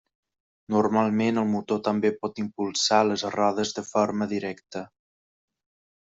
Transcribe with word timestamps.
Normalment, 0.75 1.35
el 1.41 1.49
motor 1.51 1.81
també 1.89 2.11
pot 2.23 2.41
impulsar 2.45 3.01
les 3.09 3.25
rodes 3.35 3.73
de 3.81 3.87
forma 3.93 4.29
directa. 4.35 4.83